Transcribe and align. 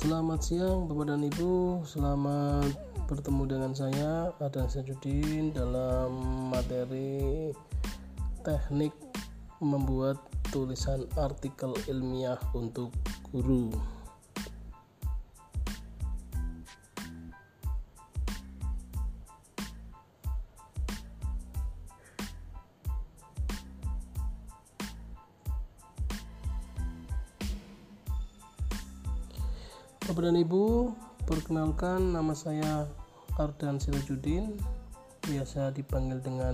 Selamat 0.00 0.40
siang 0.40 0.88
Bapak 0.88 1.12
dan 1.12 1.28
Ibu. 1.28 1.84
Selamat 1.84 2.72
bertemu 3.04 3.42
dengan 3.44 3.72
saya 3.76 4.32
Adan 4.40 4.64
Sajudin 4.64 5.52
dalam 5.52 6.16
materi 6.48 7.52
teknik 8.40 8.96
membuat 9.60 10.16
tulisan 10.48 11.04
artikel 11.20 11.76
ilmiah 11.84 12.40
untuk 12.56 12.96
guru. 13.28 13.68
Bapak 30.10 30.26
dan 30.26 30.42
Ibu, 30.42 30.90
perkenalkan 31.22 32.10
nama 32.10 32.34
saya 32.34 32.82
Ardan 33.38 33.78
Sirajudin, 33.78 34.58
biasa 35.22 35.70
dipanggil 35.70 36.18
dengan 36.18 36.50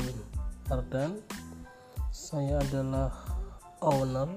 Ardan. 0.69 1.17
Saya 2.13 2.61
adalah 2.61 3.09
owner 3.81 4.29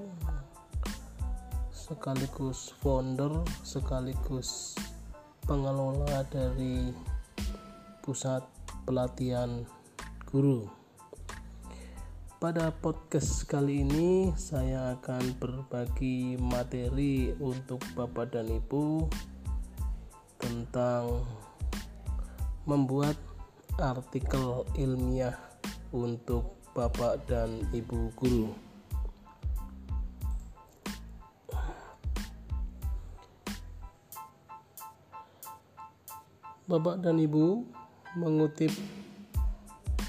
sekaligus 1.68 2.72
founder 2.80 3.44
sekaligus 3.60 4.80
pengelola 5.44 6.24
dari 6.32 6.88
pusat 8.00 8.40
pelatihan 8.88 9.68
guru. 10.32 10.79
Pada 12.40 12.72
podcast 12.72 13.44
kali 13.44 13.84
ini 13.84 14.32
saya 14.32 14.96
akan 14.96 15.36
berbagi 15.36 16.40
materi 16.40 17.36
untuk 17.36 17.84
Bapak 17.92 18.32
dan 18.32 18.48
Ibu 18.48 19.04
tentang 20.40 21.20
membuat 22.64 23.20
artikel 23.76 24.64
ilmiah 24.72 25.36
untuk 25.92 26.56
Bapak 26.72 27.28
dan 27.28 27.60
Ibu 27.76 28.08
guru. 28.16 28.48
Bapak 36.64 37.04
dan 37.04 37.20
Ibu 37.20 37.68
mengutip 38.16 38.72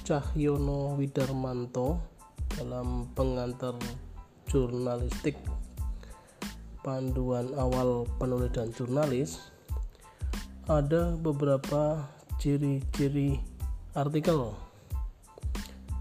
Cahyono 0.08 0.96
Widarmanto 0.96 2.11
dalam 2.62 3.10
pengantar 3.18 3.74
jurnalistik 4.46 5.34
panduan 6.86 7.50
awal 7.58 8.06
penulis 8.22 8.54
dan 8.54 8.70
jurnalis 8.70 9.50
ada 10.70 11.18
beberapa 11.18 12.06
ciri-ciri 12.38 13.42
artikel. 13.98 14.54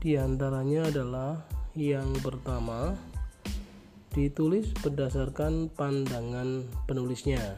Di 0.04 0.20
antaranya 0.20 0.92
adalah 0.92 1.48
yang 1.72 2.12
pertama 2.20 2.92
ditulis 4.12 4.68
berdasarkan 4.84 5.72
pandangan 5.72 6.68
penulisnya. 6.84 7.56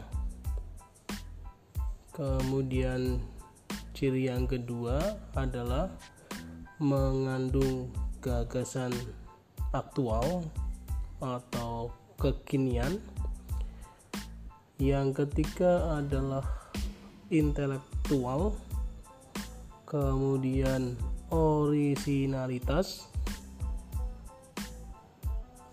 Kemudian 2.15 3.19
ciri 3.99 4.31
yang 4.31 4.47
kedua 4.47 5.03
adalah 5.35 5.91
mengandung 6.79 7.91
gagasan 8.23 8.95
aktual 9.75 10.47
atau 11.19 11.91
kekinian. 12.23 13.03
Yang 14.79 15.27
ketiga 15.27 15.99
adalah 15.99 16.47
intelektual, 17.35 18.55
kemudian 19.87 20.95
originalitas, 21.35 23.11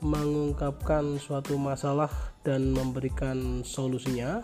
mengungkapkan 0.01 1.21
suatu 1.21 1.57
masalah 1.57 2.09
dan 2.41 2.73
memberikan 2.73 3.61
solusinya, 3.61 4.41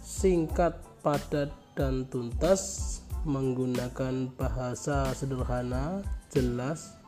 singkat, 0.00 0.80
padat, 1.04 1.52
dan 1.76 2.08
tuntas, 2.08 3.00
menggunakan 3.26 4.30
bahasa 4.38 5.10
sederhana 5.12 6.00
jelas 6.36 7.00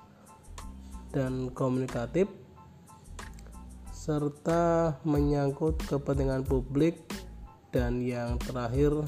dan 1.13 1.53
komunikatif 1.53 2.33
serta 3.93 4.97
menyangkut 5.05 5.77
kepentingan 5.85 6.49
publik 6.49 7.05
dan 7.69 8.01
yang 8.01 8.41
terakhir 8.41 9.05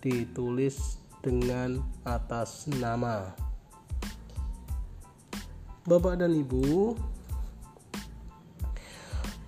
ditulis 0.00 0.96
dengan 1.20 1.84
atas 2.08 2.64
nama. 2.80 3.36
Bapak 5.84 6.24
dan 6.24 6.32
Ibu 6.32 6.96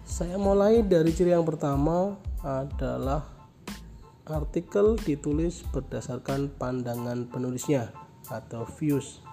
saya 0.05 0.37
mulai 0.37 0.85
dari 0.85 1.17
ciri 1.17 1.33
yang 1.33 1.49
pertama 1.49 2.21
adalah 2.45 3.25
artikel 4.29 5.01
ditulis 5.01 5.65
berdasarkan 5.73 6.53
pandangan 6.61 7.25
penulisnya 7.33 7.89
atau 8.29 8.69
views 8.77 9.30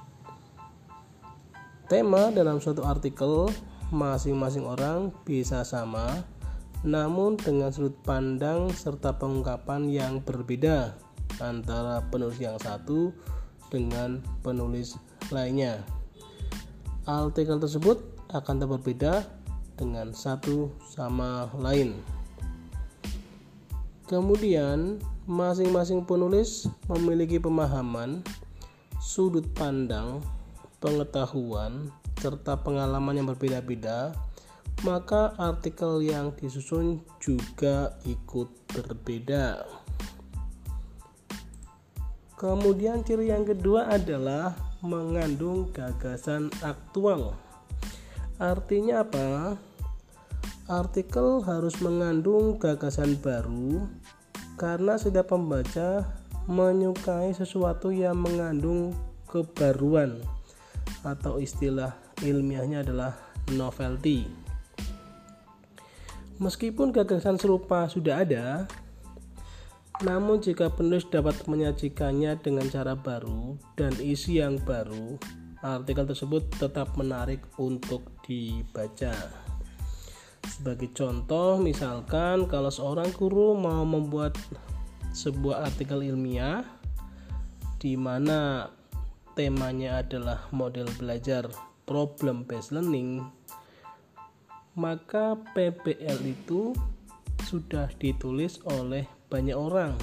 Tema 1.87 2.35
dalam 2.35 2.59
suatu 2.59 2.83
artikel 2.83 3.47
masing-masing 3.95 4.67
orang 4.67 5.07
bisa 5.23 5.63
sama, 5.63 6.19
namun 6.83 7.39
dengan 7.39 7.71
sudut 7.71 7.95
pandang 8.03 8.67
serta 8.75 9.15
pengungkapan 9.15 9.87
yang 9.87 10.19
berbeda 10.19 10.99
antara 11.39 12.03
penulis 12.11 12.43
yang 12.43 12.59
satu 12.59 13.15
dengan 13.71 14.19
penulis 14.43 14.99
lainnya. 15.31 15.79
Artikel 17.07 17.55
tersebut 17.55 18.03
akan 18.35 18.67
berbeda 18.67 19.23
dengan 19.79 20.11
satu 20.11 20.67
sama 20.91 21.47
lain. 21.55 21.95
Kemudian, 24.11 24.99
masing-masing 25.23 26.03
penulis 26.03 26.67
memiliki 26.91 27.39
pemahaman, 27.39 28.23
sudut 28.99 29.47
pandang, 29.55 30.19
pengetahuan, 30.77 31.89
serta 32.21 32.61
pengalaman 32.61 33.17
yang 33.17 33.27
berbeda-beda, 33.29 34.13
maka 34.85 35.33
artikel 35.41 36.05
yang 36.05 36.29
disusun 36.37 37.01
juga 37.17 37.97
ikut 38.05 38.49
berbeda. 38.69 39.65
Kemudian 42.37 43.01
ciri 43.01 43.33
yang 43.33 43.49
kedua 43.49 43.89
adalah 43.89 44.53
mengandung 44.85 45.73
gagasan 45.73 46.53
aktual. 46.61 47.33
Artinya 48.37 49.01
apa? 49.01 49.57
Artikel 50.69 51.41
harus 51.41 51.81
mengandung 51.81 52.61
gagasan 52.61 53.17
baru 53.17 53.89
karena 54.61 55.01
setiap 55.01 55.33
pembaca 55.33 56.05
menyukai 56.45 57.33
sesuatu 57.33 57.89
yang 57.89 58.21
mengandung 58.21 58.93
kebaruan 59.25 60.21
atau 61.01 61.39
istilah 61.41 61.95
ilmiahnya 62.23 62.83
adalah 62.83 63.13
novelty. 63.53 64.27
Meskipun 66.37 66.93
gagasan 66.93 67.41
serupa 67.41 67.89
sudah 67.89 68.21
ada, 68.21 68.69
namun 70.05 70.37
jika 70.37 70.69
penulis 70.69 71.09
dapat 71.09 71.41
menyajikannya 71.49 72.37
dengan 72.37 72.69
cara 72.69 72.93
baru 72.93 73.57
dan 73.73 73.89
isi 73.97 74.37
yang 74.37 74.61
baru, 74.61 75.17
artikel 75.65 76.05
tersebut 76.05 76.45
tetap 76.61 76.93
menarik 76.93 77.41
untuk 77.57 78.05
dibaca. 78.21 79.17
Sebagai 80.45 80.93
contoh, 80.93 81.57
misalkan 81.57 82.45
kalau 82.45 82.69
seorang 82.69 83.09
guru 83.17 83.57
mau 83.57 83.81
membuat 83.81 84.37
sebuah 85.17 85.65
artikel 85.65 86.05
ilmiah 86.05 86.61
di 87.81 87.97
mana 87.97 88.69
temanya 89.37 90.01
adalah 90.01 90.49
model 90.49 90.89
belajar 90.97 91.45
problem 91.85 92.41
based 92.49 92.73
learning 92.73 93.21
maka 94.77 95.33
PBL 95.57 96.21
itu 96.25 96.73
sudah 97.45 97.89
ditulis 97.97 98.61
oleh 98.69 99.09
banyak 99.25 99.57
orang. 99.57 99.97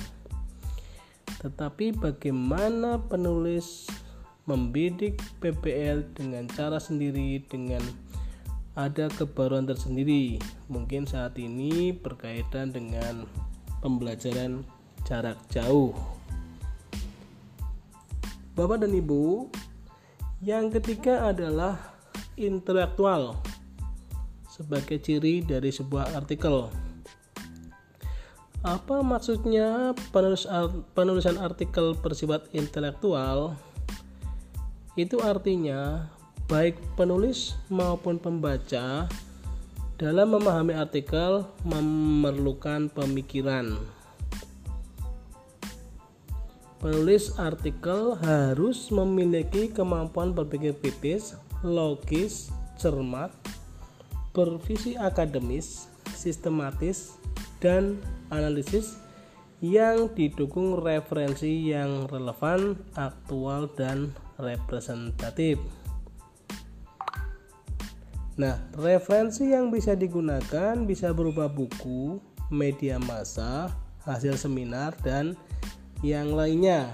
Tetapi 1.39 1.95
bagaimana 1.95 2.99
penulis 2.99 3.87
membidik 4.51 5.23
PBL 5.39 6.11
dengan 6.19 6.51
cara 6.51 6.83
sendiri 6.83 7.39
dengan 7.47 7.87
ada 8.75 9.07
kebaruan 9.15 9.71
tersendiri? 9.71 10.43
Mungkin 10.67 11.07
saat 11.07 11.39
ini 11.39 11.95
berkaitan 11.95 12.75
dengan 12.75 13.31
pembelajaran 13.79 14.67
jarak 15.07 15.39
jauh 15.55 15.95
Bapak 18.55 18.87
dan 18.87 18.95
Ibu, 18.95 19.51
yang 20.39 20.71
ketiga 20.71 21.27
adalah 21.27 21.75
intelektual 22.39 23.43
sebagai 24.47 25.03
ciri 25.03 25.43
dari 25.43 25.75
sebuah 25.75 26.15
artikel. 26.15 26.71
Apa 28.63 29.03
maksudnya 29.03 29.91
penulis 30.15 30.47
penulisan 30.95 31.35
artikel 31.43 31.99
bersifat 31.99 32.47
intelektual? 32.55 33.59
Itu 34.95 35.19
artinya 35.19 36.07
baik 36.47 36.79
penulis 36.95 37.59
maupun 37.67 38.23
pembaca 38.23 39.11
dalam 39.99 40.29
memahami 40.31 40.79
artikel 40.79 41.43
memerlukan 41.67 42.87
pemikiran. 42.95 43.75
Penulis 46.85 47.33
artikel 47.41 48.13
harus 48.21 48.93
memiliki 48.93 49.73
kemampuan 49.73 50.37
berpikir 50.37 50.77
kritis, 50.77 51.33
logis, 51.65 52.53
cermat, 52.77 53.33
bervisi 54.37 54.93
akademis, 54.93 55.89
sistematis, 56.13 57.17
dan 57.57 57.97
analisis 58.29 59.01
yang 59.65 60.13
didukung 60.13 60.77
referensi 60.77 61.73
yang 61.73 62.05
relevan, 62.13 62.77
aktual, 63.01 63.65
dan 63.81 64.13
representatif. 64.37 65.57
Nah, 68.37 68.61
referensi 68.77 69.57
yang 69.57 69.73
bisa 69.73 69.97
digunakan 69.97 70.77
bisa 70.85 71.17
berupa 71.17 71.49
buku, 71.49 72.21
media 72.53 73.01
massa, 73.01 73.73
hasil 74.05 74.37
seminar, 74.37 74.93
dan 75.01 75.33
yang 76.05 76.37
lainnya. 76.37 76.93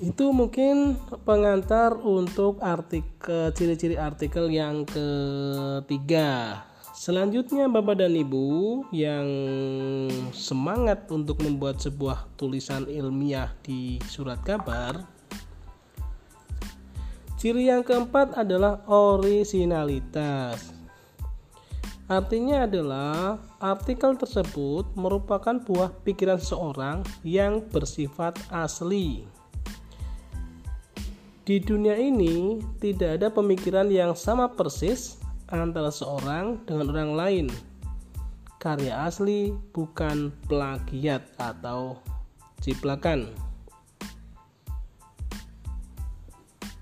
Itu 0.00 0.32
mungkin 0.32 0.96
pengantar 1.24 1.96
untuk 2.00 2.60
artikel 2.60 3.52
ciri-ciri 3.56 3.96
artikel 3.96 4.48
yang 4.52 4.84
ketiga. 4.88 6.60
Selanjutnya 6.96 7.68
Bapak 7.68 8.00
dan 8.00 8.12
Ibu 8.16 8.88
yang 8.92 9.28
semangat 10.32 11.08
untuk 11.12 11.40
membuat 11.44 11.80
sebuah 11.80 12.28
tulisan 12.40 12.88
ilmiah 12.88 13.52
di 13.64 14.00
surat 14.08 14.40
kabar. 14.44 15.00
Ciri 17.36 17.68
yang 17.68 17.84
keempat 17.84 18.36
adalah 18.36 18.84
originalitas. 18.88 20.75
Artinya 22.06 22.70
adalah 22.70 23.42
artikel 23.58 24.14
tersebut 24.14 24.86
merupakan 24.94 25.58
buah 25.58 25.90
pikiran 26.06 26.38
seseorang 26.38 27.02
yang 27.26 27.66
bersifat 27.74 28.38
asli. 28.54 29.26
Di 31.42 31.58
dunia 31.58 31.98
ini 31.98 32.62
tidak 32.78 33.18
ada 33.18 33.28
pemikiran 33.34 33.90
yang 33.90 34.14
sama 34.14 34.46
persis 34.46 35.18
antara 35.50 35.90
seorang 35.90 36.62
dengan 36.62 36.94
orang 36.94 37.12
lain. 37.18 37.46
Karya 38.62 39.10
asli 39.10 39.50
bukan 39.74 40.30
plagiat 40.46 41.26
atau 41.42 41.98
ciplakan. 42.62 43.34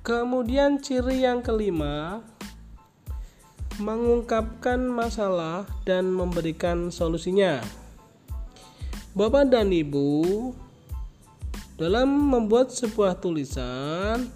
Kemudian 0.05 0.85
ciri 0.85 1.25
yang 1.25 1.41
kelima 1.41 2.21
mengungkapkan 3.83 4.79
masalah 4.87 5.67
dan 5.83 6.15
memberikan 6.15 6.95
solusinya. 6.95 7.59
Bapak 9.15 9.51
dan 9.51 9.71
Ibu, 9.71 10.51
dalam 11.79 12.11
membuat 12.31 12.71
sebuah 12.71 13.19
tulisan, 13.19 14.31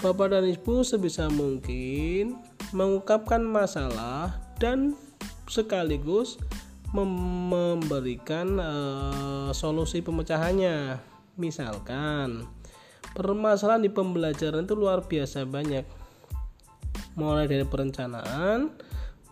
Bapak 0.00 0.32
dan 0.32 0.44
Ibu 0.44 0.84
sebisa 0.84 1.28
mungkin 1.32 2.36
mengungkapkan 2.72 3.40
masalah 3.44 4.36
dan 4.60 4.92
sekaligus 5.48 6.36
memberikan 6.92 8.60
uh, 8.60 9.50
solusi 9.52 10.00
pemecahannya. 10.04 11.00
Misalkan 11.38 12.44
permasalahan 13.12 13.84
di 13.84 13.90
pembelajaran 13.92 14.64
itu 14.64 14.74
luar 14.76 15.04
biasa 15.04 15.44
banyak. 15.48 15.97
Mulai 17.18 17.50
dari 17.50 17.66
perencanaan, 17.66 18.70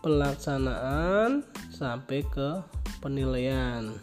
pelaksanaan 0.03 1.47
sampai 1.71 2.19
ke 2.27 2.59
penilaian. 2.99 3.95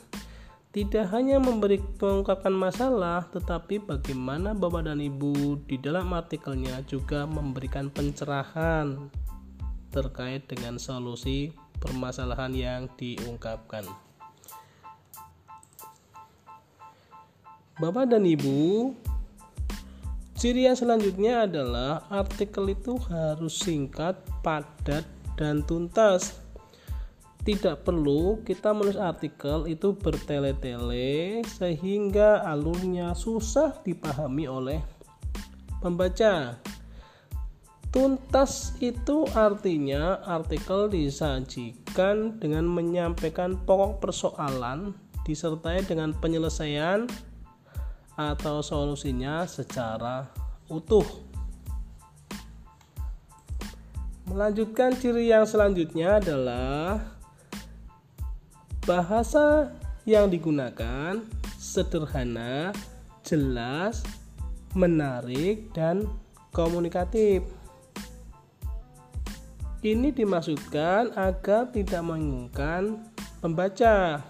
Tidak 0.73 1.07
hanya 1.13 1.39
memberi 1.39 1.79
mengungkapkan 2.01 2.51
masalah, 2.51 3.29
tetapi 3.31 3.79
bagaimana 3.79 4.57
Bapak 4.57 4.91
dan 4.91 4.99
Ibu 4.99 5.63
di 5.71 5.79
dalam 5.79 6.11
artikelnya 6.17 6.83
juga 6.89 7.29
memberikan 7.29 7.93
pencerahan 7.93 9.13
terkait 9.95 10.49
dengan 10.51 10.81
solusi 10.81 11.55
permasalahan 11.79 12.51
yang 12.57 12.83
diungkapkan. 12.99 13.87
Bapak 17.79 18.11
dan 18.11 18.27
Ibu, 18.27 18.91
ciri 20.45 20.69
yang 20.69 20.77
selanjutnya 20.77 21.49
adalah 21.49 22.05
artikel 22.13 22.69
itu 22.69 23.01
harus 23.09 23.65
singkat, 23.65 24.13
padat, 24.45 25.09
dan 25.41 25.65
tuntas. 25.65 26.37
Tidak 27.49 27.81
perlu 27.81 28.45
kita 28.45 28.77
menulis 28.77 29.01
artikel 29.01 29.65
itu 29.65 29.97
bertele-tele 29.97 31.41
sehingga 31.49 32.45
alurnya 32.45 33.17
susah 33.17 33.73
dipahami 33.89 34.45
oleh 34.45 34.85
pembaca. 35.81 36.61
Tuntas 37.89 38.77
itu 38.85 39.25
artinya 39.33 40.21
artikel 40.29 40.93
disajikan 40.93 42.37
dengan 42.37 42.69
menyampaikan 42.69 43.57
pokok 43.65 43.97
persoalan 43.97 44.93
disertai 45.25 45.89
dengan 45.89 46.13
penyelesaian 46.13 47.09
atau 48.15 48.63
solusinya 48.63 49.47
secara 49.47 50.31
utuh. 50.71 51.07
Melanjutkan 54.25 54.97
ciri 54.97 55.29
yang 55.29 55.45
selanjutnya 55.45 56.17
adalah 56.17 56.97
bahasa 58.89 59.69
yang 60.09 60.33
digunakan 60.33 61.21
sederhana, 61.61 62.73
jelas, 63.21 64.01
menarik, 64.73 65.69
dan 65.77 66.09
komunikatif. 66.53 67.45
Ini 69.85 70.17
dimaksudkan 70.17 71.13
agar 71.13 71.69
tidak 71.69 72.01
menginginkan 72.01 73.05
pembaca. 73.45 74.25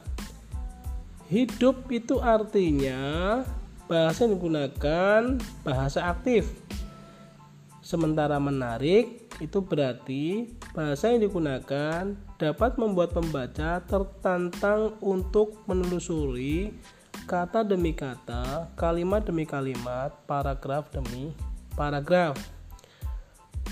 Hidup 1.31 1.87
itu 1.95 2.19
artinya 2.19 3.43
bahasa 3.87 4.25
yang 4.25 4.41
digunakan 4.41 5.21
bahasa 5.61 6.09
aktif. 6.09 6.49
Sementara 7.85 8.41
menarik 8.41 9.29
itu 9.43 9.61
berarti 9.61 10.49
bahasa 10.73 11.13
yang 11.13 11.21
digunakan 11.27 12.17
dapat 12.41 12.81
membuat 12.81 13.13
pembaca 13.13 13.83
tertantang 13.85 14.97
untuk 15.05 15.61
menelusuri 15.69 16.73
kata 17.29 17.65
demi 17.65 17.93
kata, 17.93 18.73
kalimat 18.77 19.25
demi 19.25 19.45
kalimat, 19.45 20.13
paragraf 20.25 20.89
demi 20.93 21.33
paragraf. 21.77 22.37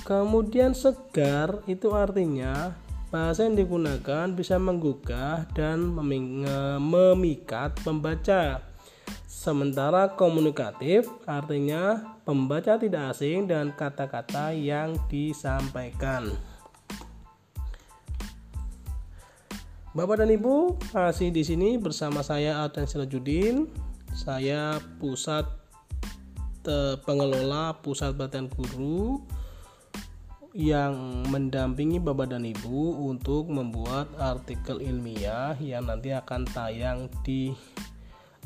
Kemudian 0.02 0.74
segar 0.74 1.62
itu 1.70 1.94
artinya 1.94 2.74
bahasa 3.12 3.44
yang 3.44 3.54
digunakan 3.54 4.26
bisa 4.32 4.56
menggugah 4.56 5.46
dan 5.54 5.94
memikat 6.80 7.76
pembaca. 7.84 8.71
Sementara 9.42 10.14
komunikatif 10.14 11.10
artinya 11.26 12.14
pembaca 12.22 12.78
tidak 12.78 13.10
asing 13.10 13.50
dan 13.50 13.74
kata-kata 13.74 14.54
yang 14.54 14.94
disampaikan. 15.10 16.30
Bapak 19.98 20.22
dan 20.22 20.30
Ibu 20.30 20.78
masih 20.94 21.34
di 21.34 21.42
sini 21.42 21.74
bersama 21.74 22.22
saya 22.22 22.62
Adan 22.62 22.86
Silajudin. 22.86 23.66
Saya 24.14 24.78
pusat 25.02 25.50
eh, 26.70 26.94
pengelola 27.02 27.82
pusat 27.82 28.14
pelatihan 28.14 28.46
guru 28.46 29.26
yang 30.54 31.26
mendampingi 31.34 31.98
Bapak 31.98 32.30
dan 32.30 32.46
Ibu 32.46 33.10
untuk 33.10 33.50
membuat 33.50 34.06
artikel 34.22 34.78
ilmiah 34.78 35.58
yang 35.58 35.90
nanti 35.90 36.14
akan 36.14 36.46
tayang 36.46 37.10
di 37.26 37.50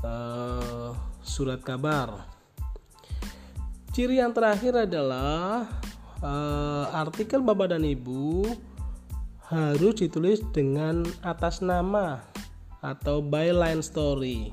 uh, 0.06 0.94
surat 1.26 1.58
kabar. 1.66 2.22
Ciri 3.90 4.20
yang 4.20 4.30
terakhir 4.30 4.86
adalah 4.86 5.66
uh, 6.20 6.86
artikel 6.92 7.42
Bapak 7.42 7.74
dan 7.74 7.82
Ibu 7.82 8.46
harus 9.46 9.94
ditulis 9.98 10.42
dengan 10.52 11.06
atas 11.22 11.62
nama 11.64 12.22
atau 12.84 13.24
byline 13.24 13.80
story. 13.82 14.52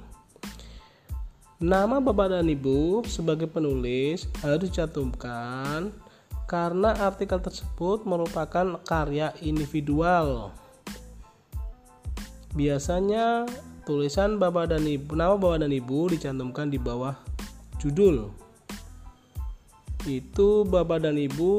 Nama 1.63 1.99
Bapak 1.99 2.33
dan 2.33 2.47
Ibu 2.49 3.07
sebagai 3.07 3.47
penulis 3.47 4.27
harus 4.43 4.67
dicantumkan 4.67 5.91
karena 6.47 6.91
artikel 7.03 7.39
tersebut 7.39 8.03
merupakan 8.03 8.79
karya 8.83 9.31
individual. 9.43 10.51
Biasanya 12.53 13.47
tulisan 13.83 14.39
Bapak 14.39 14.71
dan 14.71 14.87
Ibu, 14.87 15.11
nama 15.15 15.35
Bapak 15.35 15.67
dan 15.67 15.71
Ibu 15.75 16.15
dicantumkan 16.15 16.71
di 16.71 16.79
bawah 16.79 17.15
judul. 17.79 18.31
Itu 20.07 20.63
Bapak 20.67 21.03
dan 21.03 21.19
Ibu 21.19 21.51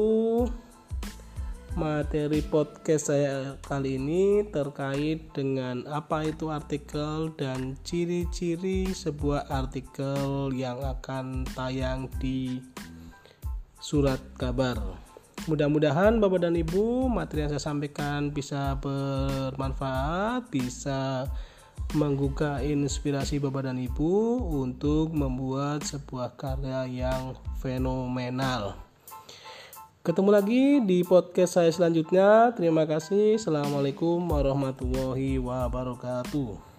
materi 1.75 2.39
podcast 2.39 3.11
saya 3.11 3.59
kali 3.67 3.99
ini 3.99 4.47
terkait 4.47 5.27
dengan 5.35 5.83
apa 5.91 6.23
itu 6.23 6.47
artikel 6.47 7.35
dan 7.35 7.75
ciri-ciri 7.83 8.95
sebuah 8.95 9.51
artikel 9.51 10.55
yang 10.55 10.79
akan 10.79 11.43
tayang 11.51 12.07
di 12.17 12.63
surat 13.77 14.17
kabar. 14.39 14.79
Mudah-mudahan 15.45 16.17
Bapak 16.17 16.41
dan 16.41 16.57
Ibu 16.57 17.05
materi 17.05 17.45
yang 17.45 17.53
saya 17.53 17.61
sampaikan 17.61 18.33
bisa 18.33 18.79
bermanfaat, 18.81 20.49
bisa 20.49 21.29
menggugah 21.95 22.59
inspirasi 22.59 23.39
Bapak 23.39 23.71
dan 23.71 23.79
Ibu 23.79 24.41
untuk 24.51 25.15
membuat 25.15 25.87
sebuah 25.87 26.35
karya 26.35 26.83
yang 26.89 27.39
fenomenal. 27.63 28.75
Ketemu 30.05 30.29
lagi 30.29 30.63
di 30.85 31.01
podcast 31.01 31.57
saya 31.57 31.73
selanjutnya. 31.73 32.53
Terima 32.53 32.85
kasih. 32.85 33.41
Assalamualaikum 33.41 34.21
warahmatullahi 34.21 35.41
wabarakatuh. 35.41 36.74